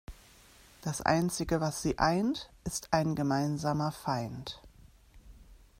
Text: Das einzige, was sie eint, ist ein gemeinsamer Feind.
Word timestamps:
Das 0.81 1.01
einzige, 1.03 1.61
was 1.61 1.83
sie 1.83 1.99
eint, 1.99 2.49
ist 2.63 2.87
ein 2.91 3.13
gemeinsamer 3.13 3.91
Feind. 3.91 4.59